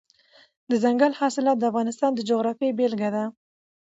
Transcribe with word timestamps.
دځنګل 0.69 1.11
حاصلات 1.19 1.57
د 1.59 1.63
افغانستان 1.71 2.11
د 2.15 2.19
جغرافیې 2.29 2.75
بېلګه 2.77 3.09
ده. 3.15 3.23